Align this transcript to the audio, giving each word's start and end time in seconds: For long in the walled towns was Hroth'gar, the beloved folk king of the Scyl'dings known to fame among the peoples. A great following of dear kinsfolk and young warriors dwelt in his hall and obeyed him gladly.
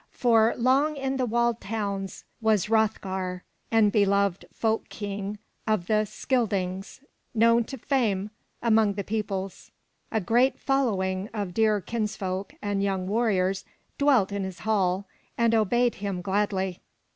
For 0.09 0.55
long 0.57 0.95
in 0.97 1.17
the 1.17 1.27
walled 1.27 1.61
towns 1.61 2.23
was 2.41 2.69
Hroth'gar, 2.69 3.43
the 3.69 3.89
beloved 3.91 4.45
folk 4.51 4.89
king 4.89 5.37
of 5.67 5.85
the 5.85 6.07
Scyl'dings 6.07 7.01
known 7.35 7.65
to 7.65 7.77
fame 7.77 8.31
among 8.63 8.93
the 8.93 9.03
peoples. 9.03 9.69
A 10.11 10.19
great 10.19 10.57
following 10.59 11.29
of 11.35 11.53
dear 11.53 11.79
kinsfolk 11.81 12.55
and 12.63 12.81
young 12.81 13.07
warriors 13.07 13.63
dwelt 13.99 14.31
in 14.31 14.43
his 14.43 14.61
hall 14.61 15.05
and 15.37 15.53
obeyed 15.53 15.93
him 15.93 16.23
gladly. 16.23 16.81